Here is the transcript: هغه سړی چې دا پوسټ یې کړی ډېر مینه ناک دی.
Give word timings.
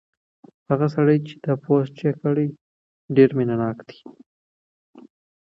هغه 0.69 0.87
سړی 0.95 1.17
چې 1.27 1.33
دا 1.43 1.53
پوسټ 1.63 1.95
یې 2.05 2.11
کړی 2.21 2.47
ډېر 3.15 3.29
مینه 3.37 3.55
ناک 3.61 3.77
دی. 3.87 3.99